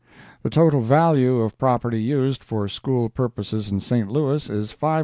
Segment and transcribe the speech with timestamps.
[0.41, 4.09] The total value of property used for school purposes in St.
[4.09, 4.99] Louis is $533,440.